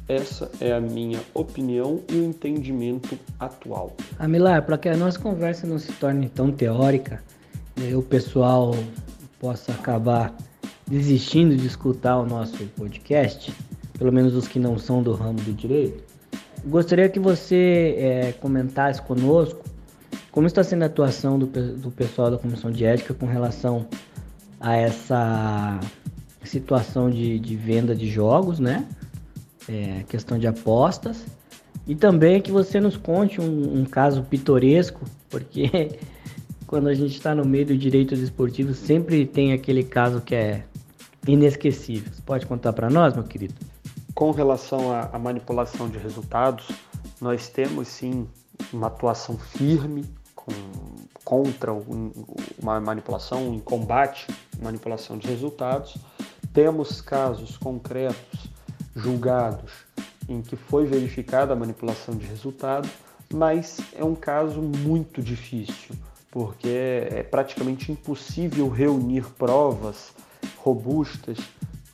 essa 0.09 0.51
é 0.61 0.73
a 0.73 0.81
minha 0.81 1.21
opinião 1.35 2.01
e 2.09 2.15
o 2.15 2.25
entendimento 2.25 3.19
atual. 3.39 3.97
Amilar, 4.19 4.65
para 4.65 4.79
que 4.79 4.89
a 4.89 4.97
nossa 4.97 5.19
conversa 5.19 5.67
não 5.67 5.79
se 5.79 5.93
torne 5.93 6.29
tão 6.29 6.53
teórica, 6.53 7.23
e 7.77 7.95
o 7.95 8.03
pessoal 8.03 8.75
possa 9.41 9.73
acabar 9.73 10.35
desistindo 10.87 11.57
de 11.57 11.67
escutar 11.67 12.19
o 12.19 12.27
nosso 12.27 12.65
podcast, 12.77 13.53
pelo 13.99 14.13
menos 14.13 14.35
os 14.35 14.47
que 14.47 14.59
não 14.59 14.79
são 14.79 15.03
do 15.03 15.13
ramo 15.13 15.41
do 15.41 15.53
direito, 15.53 16.05
gostaria 16.65 17.09
que 17.09 17.19
você 17.19 17.95
é, 17.99 18.33
comentasse 18.41 19.03
conosco 19.03 19.65
como 20.31 20.47
está 20.47 20.63
sendo 20.63 20.83
a 20.83 20.87
atuação 20.87 21.39
do, 21.39 21.47
do 21.47 21.91
pessoal 21.91 22.31
da 22.31 22.37
Comissão 22.37 22.71
de 22.71 22.85
Ética 22.85 23.15
com 23.15 23.25
relação 23.25 23.87
a 24.61 24.77
essa 24.77 25.81
situação 26.45 27.11
de, 27.11 27.39
de 27.39 27.57
venda 27.57 27.95
de 27.95 28.07
jogos, 28.07 28.59
né? 28.59 28.87
É, 29.69 30.05
questão 30.09 30.39
de 30.39 30.47
apostas. 30.47 31.27
E 31.87 31.95
também 31.95 32.41
que 32.41 32.51
você 32.51 32.81
nos 32.81 32.97
conte 32.97 33.41
um, 33.41 33.81
um 33.81 33.85
caso 33.85 34.23
pitoresco, 34.23 35.05
porque 35.29 35.99
quando 36.67 36.89
a 36.89 36.95
gente 36.95 37.15
está 37.17 37.35
no 37.35 37.45
meio 37.45 37.67
do 37.67 37.77
direito 37.77 38.17
desportivo 38.17 38.75
sempre 38.75 39.25
tem 39.25 39.53
aquele 39.53 39.85
caso 39.85 40.21
que 40.21 40.35
é 40.35 40.65
inesquecível. 41.27 42.13
Você 42.13 42.23
pode 42.23 42.47
contar 42.47 42.73
para 42.73 42.91
nós, 42.91 43.15
meu 43.15 43.25
querido? 43.25 43.55
Com 44.15 44.31
relação 44.31 44.93
à, 44.93 45.19
manipulação 45.19 45.89
de 45.89 45.99
resultados, 45.99 46.69
nós 47.21 47.49
temos 47.49 47.89
sim 47.89 48.27
uma 48.73 48.87
atuação 48.87 49.37
firme 49.37 50.05
com, 50.35 50.53
contra 51.23 51.73
uma 52.59 52.81
manipulação, 52.81 53.53
em 53.53 53.61
combate 53.61 54.27
manipulação 54.61 55.19
de 55.19 55.29
resultados. 55.29 55.97
Temos 56.53 57.01
casos 57.01 57.59
concretos 57.59 58.49
julgados 58.97 59.71
em 60.29 60.41
que 60.41 60.57
foi 60.57 60.87
verificada 60.87 61.53
a 61.53 61.57
manipulação 61.57 62.17
de 62.17 62.27
resultados, 62.27 62.91
mas 63.33 63.79
é 63.95 64.03
um 64.03 64.15
caso 64.15 64.61
muito 64.61 65.23
difícil, 65.23 65.95
porque 66.31 66.69
é 66.69 67.23
praticamente 67.23 67.93
impossível 67.93 68.69
reunir 68.69 69.25
provas 69.39 70.13
robustas 70.57 71.39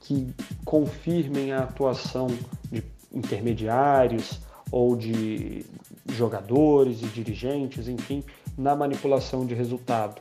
que 0.01 0.35
confirmem 0.65 1.53
a 1.53 1.65
atuação 1.65 2.29
de 2.71 2.83
intermediários 3.12 4.41
ou 4.71 4.97
de 4.97 5.67
jogadores 6.09 7.03
e 7.03 7.07
dirigentes, 7.07 7.88
enfim, 7.88 8.25
na 8.57 8.75
manipulação 8.75 9.47
de 9.47 9.55
resultado. 9.55 10.21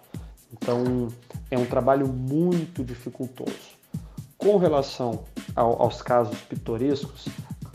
Então, 0.51 1.07
é 1.49 1.57
um 1.57 1.65
trabalho 1.65 2.07
muito 2.07 2.83
dificultoso. 2.83 3.79
Com 4.37 4.57
relação 4.57 5.23
aos 5.55 6.01
casos 6.01 6.39
pitorescos, 6.41 7.25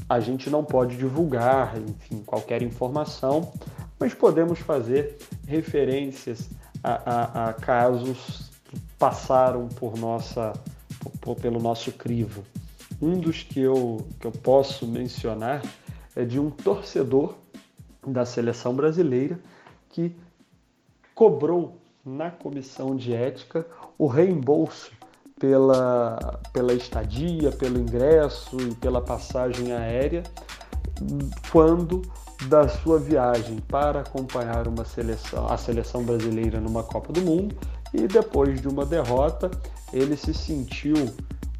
a 0.08 0.20
gente 0.20 0.48
não 0.48 0.64
pode 0.64 0.96
divulgar, 0.96 1.76
enfim, 1.78 2.22
qualquer 2.24 2.62
informação, 2.62 3.52
mas 3.98 4.14
podemos 4.14 4.58
fazer 4.58 5.18
referências 5.46 6.48
a, 6.82 6.92
a, 6.92 7.48
a 7.48 7.52
casos 7.52 8.50
que 8.64 8.78
passaram 8.98 9.68
por 9.68 9.96
nossa, 9.96 10.52
por, 11.20 11.36
pelo 11.36 11.60
nosso 11.60 11.90
crivo. 11.92 12.44
Um 13.00 13.18
dos 13.18 13.42
que 13.42 13.60
eu, 13.60 14.06
que 14.20 14.26
eu 14.26 14.32
posso 14.32 14.86
mencionar 14.86 15.62
é 16.14 16.24
de 16.24 16.38
um 16.38 16.50
torcedor 16.50 17.34
da 18.06 18.24
seleção 18.24 18.74
brasileira 18.74 19.38
que 19.90 20.14
cobrou 21.14 21.78
na 22.04 22.30
comissão 22.30 22.94
de 22.94 23.12
ética 23.12 23.66
o 23.98 24.06
reembolso 24.06 24.92
pela, 25.38 26.40
pela 26.52 26.72
estadia, 26.72 27.52
pelo 27.52 27.78
ingresso 27.78 28.56
e 28.60 28.74
pela 28.74 29.00
passagem 29.00 29.72
aérea 29.72 30.22
quando 31.50 32.02
da 32.48 32.68
sua 32.68 32.98
viagem 32.98 33.58
para 33.68 34.00
acompanhar 34.00 34.68
uma 34.68 34.84
seleção, 34.84 35.46
a 35.46 35.56
seleção 35.56 36.02
brasileira 36.04 36.60
numa 36.60 36.82
Copa 36.82 37.12
do 37.12 37.22
Mundo 37.22 37.56
e 37.92 38.06
depois 38.06 38.60
de 38.60 38.68
uma 38.68 38.84
derrota 38.84 39.50
ele 39.92 40.16
se 40.16 40.34
sentiu 40.34 40.94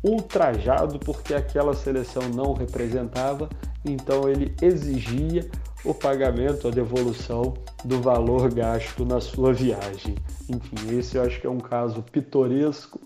ultrajado 0.03 0.99
porque 0.99 1.35
aquela 1.35 1.75
seleção 1.75 2.23
não 2.35 2.53
representava, 2.53 3.49
então 3.85 4.29
ele 4.29 4.55
exigia 4.61 5.49
o 5.85 5.95
pagamento, 5.95 6.69
a 6.69 6.71
devolução 6.71 7.55
do 7.85 8.01
valor 8.01 8.53
gasto 8.53 9.05
na 9.05 9.21
sua 9.21 9.53
viagem. 9.53 10.17
Enfim, 10.49 10.99
esse 10.99 11.17
eu 11.17 11.23
acho 11.23 11.41
que 11.41 11.47
é 11.47 11.51
um 11.51 11.59
caso 11.59 12.03
pitoresco 12.03 13.01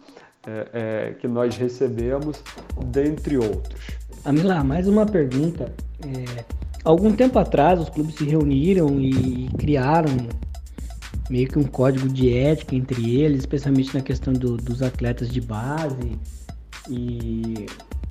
é, 0.46 0.68
é, 0.72 1.14
que 1.14 1.28
nós 1.28 1.56
recebemos, 1.56 2.42
dentre 2.86 3.36
outros. 3.36 3.80
Amila, 4.24 4.64
mais 4.64 4.88
uma 4.88 5.04
pergunta. 5.04 5.72
É, 6.02 6.44
algum 6.84 7.12
tempo 7.12 7.38
atrás, 7.38 7.80
os 7.80 7.88
clubes 7.90 8.14
se 8.14 8.24
reuniram 8.24 9.00
e 9.00 9.48
criaram 9.58 10.28
meio 11.28 11.46
que 11.46 11.58
um 11.58 11.64
código 11.64 12.08
de 12.08 12.34
ética 12.34 12.74
entre 12.74 13.20
eles, 13.20 13.40
especialmente 13.40 13.94
na 13.94 14.00
questão 14.00 14.32
do, 14.32 14.56
dos 14.56 14.82
atletas 14.82 15.28
de 15.28 15.40
base. 15.40 16.18
E 16.88 17.66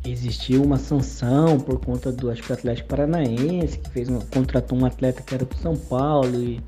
existiu 0.06 0.63
uma 0.63 0.78
sanção 0.78 1.60
por 1.60 1.80
conta 1.80 2.12
do 2.12 2.30
acho 2.30 2.44
que 2.44 2.54
Atlético 2.54 2.88
Paranaense 2.89 3.78
que 3.80 3.89
fez 3.89 4.08
uma, 4.08 4.22
contratou 4.34 4.78
um 4.78 4.86
atleta 4.86 5.22
que 5.22 5.36
era 5.36 5.44
do 5.44 5.56
São 5.58 5.76
Paulo 5.76 6.42
e, 6.42 6.62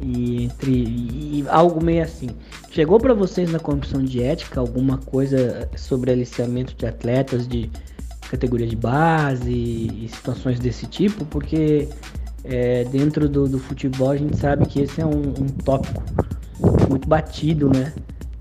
e 0.00 0.44
entre 0.44 0.72
e 0.72 1.44
algo 1.48 1.82
meio 1.82 2.02
assim. 2.02 2.28
Chegou 2.70 2.98
para 2.98 3.14
vocês 3.14 3.50
na 3.50 3.58
comissão 3.58 4.02
de 4.02 4.22
ética 4.22 4.60
alguma 4.60 4.98
coisa 4.98 5.68
sobre 5.76 6.10
aliciamento 6.10 6.74
de 6.74 6.86
atletas 6.86 7.46
de 7.46 7.70
categoria 8.30 8.66
de 8.66 8.76
base 8.76 9.50
e 9.50 10.08
situações 10.12 10.58
desse 10.58 10.86
tipo? 10.86 11.24
Porque 11.24 11.88
é, 12.44 12.84
dentro 12.84 13.28
do, 13.28 13.48
do, 13.48 13.58
futebol 13.58 14.10
a 14.10 14.16
gente 14.16 14.36
sabe 14.36 14.66
que 14.66 14.80
esse 14.80 15.00
é 15.00 15.06
um, 15.06 15.28
um 15.28 15.46
tópico 15.64 16.02
muito 16.88 17.08
batido 17.08 17.68
né? 17.68 17.92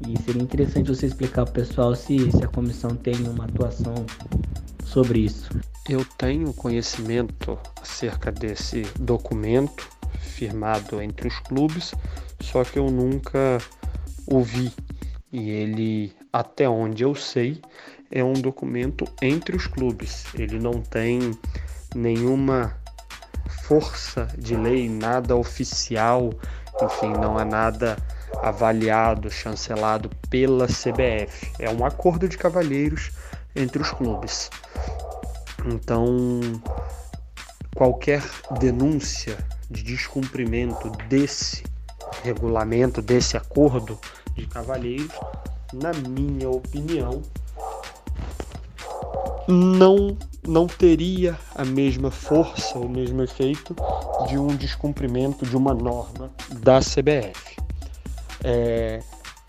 E 0.07 0.21
seria 0.21 0.43
interessante 0.43 0.89
você 0.93 1.07
explicar 1.07 1.45
para 1.45 1.51
o 1.51 1.65
pessoal 1.65 1.95
se, 1.95 2.31
se 2.31 2.43
a 2.43 2.47
comissão 2.47 2.91
tem 2.91 3.15
uma 3.27 3.45
atuação 3.45 3.95
sobre 4.85 5.19
isso. 5.19 5.49
Eu 5.89 6.05
tenho 6.17 6.53
conhecimento 6.53 7.57
acerca 7.81 8.31
desse 8.31 8.85
documento 8.99 9.96
firmado 10.37 11.01
entre 11.01 11.27
os 11.27 11.39
clubes, 11.39 11.95
só 12.39 12.63
que 12.63 12.77
eu 12.77 12.91
nunca 12.91 13.57
ouvi. 14.27 14.71
E 15.31 15.49
ele, 15.49 16.15
até 16.31 16.69
onde 16.69 17.03
eu 17.03 17.15
sei, 17.15 17.59
é 18.11 18.23
um 18.23 18.33
documento 18.33 19.05
entre 19.19 19.55
os 19.55 19.65
clubes. 19.65 20.25
Ele 20.35 20.59
não 20.59 20.79
tem 20.81 21.31
nenhuma 21.95 22.77
força 23.63 24.27
de 24.37 24.55
lei, 24.55 24.87
nada 24.87 25.35
oficial, 25.35 26.29
enfim, 26.81 27.11
não 27.13 27.39
é 27.39 27.43
nada 27.43 27.97
avaliado, 28.43 29.31
chancelado 29.31 30.09
pela 30.29 30.67
CBF. 30.67 31.51
É 31.59 31.69
um 31.69 31.83
acordo 31.83 32.29
de 32.29 32.37
cavalheiros 32.37 33.11
entre 33.55 33.81
os 33.81 33.89
clubes. 33.89 34.51
Então, 35.65 36.05
qualquer 37.75 38.23
denúncia 38.59 39.37
de 39.69 39.83
descumprimento 39.83 40.89
desse 41.09 41.63
regulamento, 42.23 43.01
desse 43.01 43.35
acordo 43.37 43.99
de 44.35 44.45
cavalheiros, 44.47 45.13
na 45.73 45.91
minha 45.93 46.49
opinião, 46.49 47.21
não 49.47 50.17
não 50.47 50.65
teria 50.65 51.37
a 51.55 51.65
mesma 51.65 52.09
força, 52.09 52.79
o 52.79 52.87
mesmo 52.87 53.21
efeito 53.21 53.75
de 54.29 54.37
um 54.37 54.47
descumprimento 54.47 55.45
de 55.45 55.57
uma 55.57 55.73
norma 55.73 56.31
da 56.61 56.79
CBF. 56.79 57.57
É, 58.43 59.01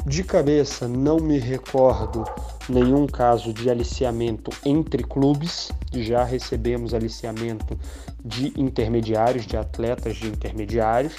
de 0.05 0.25
cabeça, 0.25 0.89
não 0.89 1.19
me 1.19 1.39
recordo 1.39 2.25
nenhum 2.69 3.07
caso 3.07 3.53
de 3.53 3.71
aliciamento 3.71 4.51
entre 4.65 5.05
clubes. 5.05 5.71
Já 5.93 6.25
recebemos 6.25 6.95
aliciamento 6.95 7.79
de 8.25 8.53
intermediários, 8.61 9.47
de 9.47 9.57
atletas 9.57 10.17
de 10.17 10.29
intermediários, 10.29 11.15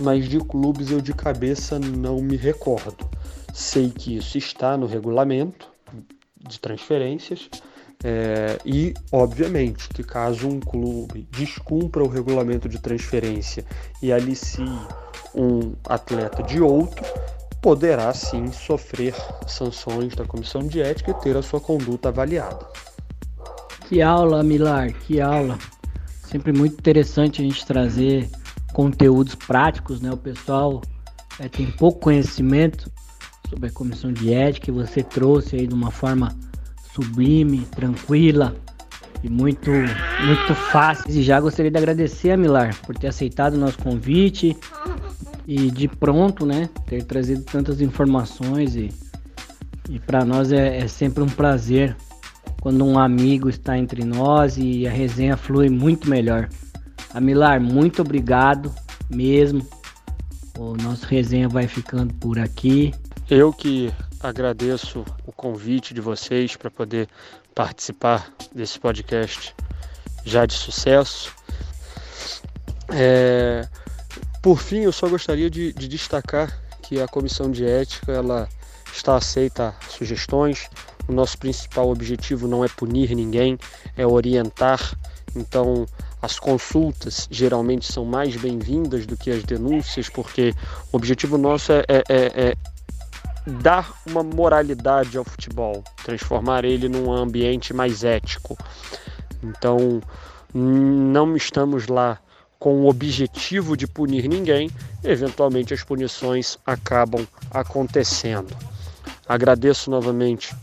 mas 0.00 0.28
de 0.28 0.38
clubes 0.38 0.90
eu 0.90 1.00
de 1.00 1.12
cabeça 1.12 1.78
não 1.78 2.20
me 2.20 2.36
recordo. 2.36 3.08
Sei 3.52 3.90
que 3.90 4.16
isso 4.16 4.38
está 4.38 4.76
no 4.76 4.86
regulamento 4.86 5.68
de 6.36 6.58
transferências, 6.60 7.50
é, 8.04 8.58
e, 8.64 8.94
obviamente, 9.10 9.88
que 9.88 10.04
caso 10.04 10.46
um 10.48 10.60
clube 10.60 11.26
descumpra 11.32 12.02
o 12.02 12.08
regulamento 12.08 12.68
de 12.68 12.78
transferência 12.78 13.64
e 14.00 14.12
alicie 14.12 14.78
um 15.34 15.72
atleta 15.84 16.42
de 16.42 16.60
outro, 16.60 17.04
poderá 17.60 18.14
sim 18.14 18.52
sofrer 18.52 19.14
sanções 19.46 20.14
da 20.14 20.24
comissão 20.24 20.62
de 20.66 20.80
ética 20.80 21.10
e 21.10 21.14
ter 21.14 21.36
a 21.36 21.42
sua 21.42 21.60
conduta 21.60 22.08
avaliada. 22.08 22.66
Que 23.88 24.02
aula, 24.02 24.42
Milar, 24.42 24.92
que 24.92 25.18
aula. 25.18 25.58
Sempre 26.22 26.52
muito 26.52 26.74
interessante 26.74 27.40
a 27.40 27.44
gente 27.44 27.64
trazer 27.64 28.28
conteúdos 28.74 29.34
práticos, 29.34 30.02
né? 30.02 30.12
O 30.12 30.16
pessoal 30.16 30.82
é, 31.40 31.48
tem 31.48 31.70
pouco 31.70 32.00
conhecimento 32.00 32.92
sobre 33.48 33.70
a 33.70 33.72
comissão 33.72 34.12
de 34.12 34.30
ética 34.30 34.70
e 34.70 34.74
você 34.74 35.02
trouxe 35.02 35.56
aí 35.56 35.66
de 35.66 35.72
uma 35.72 35.90
forma 35.90 36.36
sublime, 36.92 37.60
tranquila 37.74 38.54
e 39.24 39.30
muito, 39.30 39.70
muito 39.70 40.54
fácil. 40.70 41.10
E 41.10 41.22
já 41.22 41.40
gostaria 41.40 41.70
de 41.70 41.78
agradecer 41.78 42.32
a 42.32 42.36
Milar 42.36 42.76
por 42.82 42.94
ter 42.94 43.06
aceitado 43.06 43.54
o 43.54 43.58
nosso 43.58 43.78
convite 43.78 44.54
e 45.46 45.70
de 45.70 45.88
pronto, 45.88 46.44
né, 46.44 46.68
ter 46.86 47.04
trazido 47.04 47.42
tantas 47.42 47.80
informações 47.80 48.76
e, 48.76 48.90
e 49.88 49.98
para 49.98 50.26
nós 50.26 50.52
é, 50.52 50.76
é 50.76 50.86
sempre 50.86 51.22
um 51.22 51.28
prazer 51.28 51.96
quando 52.60 52.84
um 52.84 52.98
amigo 52.98 53.48
está 53.48 53.78
entre 53.78 54.04
nós 54.04 54.56
e 54.56 54.86
a 54.86 54.90
resenha 54.90 55.36
flui 55.36 55.68
muito 55.68 56.08
melhor. 56.08 56.48
Amilar, 57.14 57.60
muito 57.60 58.02
obrigado 58.02 58.74
mesmo. 59.08 59.66
O 60.58 60.74
nosso 60.76 61.06
resenha 61.06 61.48
vai 61.48 61.66
ficando 61.66 62.12
por 62.14 62.38
aqui. 62.38 62.92
Eu 63.30 63.52
que 63.52 63.92
agradeço 64.20 65.04
o 65.26 65.32
convite 65.32 65.94
de 65.94 66.00
vocês 66.00 66.56
para 66.56 66.70
poder 66.70 67.08
participar 67.54 68.32
desse 68.54 68.78
podcast 68.78 69.54
já 70.24 70.44
de 70.46 70.54
sucesso. 70.54 71.32
É, 72.90 73.66
por 74.42 74.60
fim, 74.60 74.78
eu 74.78 74.92
só 74.92 75.08
gostaria 75.08 75.50
de, 75.50 75.72
de, 75.72 75.88
destacar 75.88 76.60
que 76.82 77.00
a 77.00 77.08
comissão 77.08 77.50
de 77.50 77.64
ética 77.64 78.12
ela 78.12 78.48
está 78.92 79.16
aceita 79.16 79.74
sugestões. 79.88 80.68
O 81.08 81.12
nosso 81.12 81.38
principal 81.38 81.90
objetivo 81.90 82.46
não 82.46 82.62
é 82.62 82.68
punir 82.68 83.14
ninguém, 83.16 83.58
é 83.96 84.06
orientar. 84.06 84.94
Então, 85.34 85.86
as 86.20 86.38
consultas 86.38 87.26
geralmente 87.30 87.90
são 87.90 88.04
mais 88.04 88.36
bem-vindas 88.36 89.06
do 89.06 89.16
que 89.16 89.30
as 89.30 89.42
denúncias, 89.42 90.08
porque 90.10 90.54
o 90.92 90.96
objetivo 90.96 91.38
nosso 91.38 91.72
é, 91.72 91.84
é, 91.88 92.02
é, 92.08 92.48
é 92.48 92.54
dar 93.48 93.90
uma 94.06 94.22
moralidade 94.22 95.16
ao 95.16 95.24
futebol, 95.24 95.82
transformar 96.04 96.64
ele 96.64 96.88
num 96.88 97.10
ambiente 97.10 97.72
mais 97.72 98.04
ético. 98.04 98.58
Então, 99.42 100.02
não 100.52 101.36
estamos 101.36 101.86
lá 101.86 102.18
com 102.58 102.82
o 102.82 102.88
objetivo 102.88 103.76
de 103.76 103.86
punir 103.86 104.28
ninguém, 104.28 104.70
eventualmente 105.02 105.72
as 105.72 105.82
punições 105.82 106.58
acabam 106.66 107.26
acontecendo. 107.50 108.54
Agradeço 109.26 109.90
novamente 109.90 110.54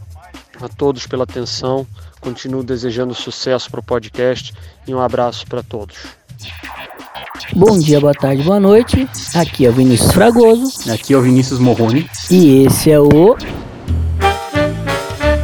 a 0.61 0.69
todos 0.69 1.05
pela 1.07 1.23
atenção, 1.23 1.85
continuo 2.21 2.63
desejando 2.63 3.13
sucesso 3.13 3.69
para 3.69 3.79
o 3.79 3.83
podcast 3.83 4.53
e 4.87 4.93
um 4.93 5.01
abraço 5.01 5.45
para 5.47 5.61
todos. 5.61 5.95
Bom 7.53 7.77
dia, 7.77 7.99
boa 7.99 8.13
tarde, 8.13 8.43
boa 8.43 8.59
noite. 8.59 9.07
Aqui 9.33 9.65
é 9.65 9.69
o 9.69 9.73
Vinícius 9.73 10.11
Fragoso. 10.11 10.91
Aqui 10.91 11.13
é 11.13 11.17
o 11.17 11.21
Vinícius 11.21 11.59
Morrone. 11.59 12.09
E 12.29 12.65
esse 12.65 12.91
é 12.91 12.99
o. 12.99 13.35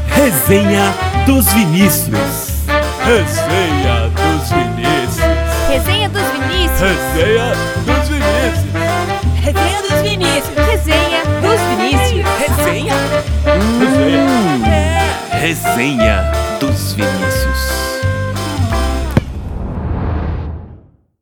Resenha 0.08 0.94
dos 1.26 1.46
Vinícius. 1.54 2.52
Resenha 3.04 4.10
dos 4.10 4.50
Vinícius. 4.50 5.22
Resenha 5.70 6.10
dos 6.10 6.24
Vinícius. 6.32 6.82
Resenha 6.82 7.70
dos 7.86 8.08
Vinícius. 8.10 8.72
Resenha 9.42 9.82
dos 9.82 10.02
Vinícius. 10.02 10.56
Resenha 10.56 11.24
dos 11.42 11.62
Vinícius. 11.78 12.26
Resenha. 12.40 12.96
Resenha. 13.80 14.41
Resenha 15.42 16.32
dos 16.60 16.94
Vinícius. 16.94 17.41